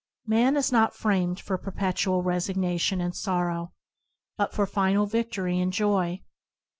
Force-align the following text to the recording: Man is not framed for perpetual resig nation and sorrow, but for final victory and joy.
Man 0.25 0.57
is 0.57 0.71
not 0.71 0.95
framed 0.95 1.39
for 1.39 1.59
perpetual 1.59 2.23
resig 2.23 2.55
nation 2.55 2.99
and 2.99 3.15
sorrow, 3.15 3.71
but 4.35 4.51
for 4.51 4.65
final 4.65 5.05
victory 5.05 5.59
and 5.59 5.71
joy. 5.71 6.23